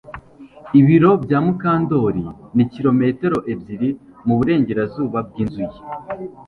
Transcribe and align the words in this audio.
Ibiro 0.79 1.11
bya 1.23 1.39
Mukandoli 1.45 2.23
ni 2.55 2.65
kilometero 2.73 3.37
ebyiri 3.51 3.89
mu 4.25 4.33
burengerazuba 4.37 5.17
bwinzu 5.27 5.59
ye 5.69 5.79